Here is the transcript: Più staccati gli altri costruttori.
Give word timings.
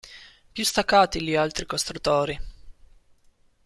Più 0.51 0.65
staccati 0.65 1.21
gli 1.21 1.35
altri 1.35 1.67
costruttori. 1.67 2.35